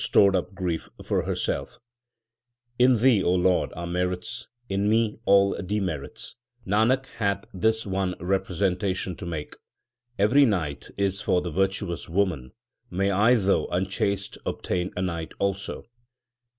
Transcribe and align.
LIFE 0.01 0.33
OF 0.33 0.55
GURU 0.55 0.77
NANAK 0.97 1.37
75 1.37 1.77
In 2.79 2.97
Thee, 2.97 3.21
Lord, 3.21 3.71
are 3.75 3.85
merits; 3.85 4.47
in 4.67 4.89
me 4.89 5.19
all 5.25 5.53
demerits: 5.61 6.37
Nanak 6.65 7.05
hath 7.17 7.45
this 7.53 7.85
one 7.85 8.15
representation 8.19 9.15
to 9.17 9.27
make. 9.27 9.57
Every 10.17 10.45
night 10.47 10.89
is 10.97 11.21
for 11.21 11.41
the 11.43 11.51
virtuous 11.51 12.09
woman; 12.09 12.51
may 12.89 13.11
I 13.11 13.35
though 13.35 13.67
unchaste 13.67 14.39
obtain 14.43 14.91
a 14.97 15.03
night 15.03 15.33
also 15.37 15.83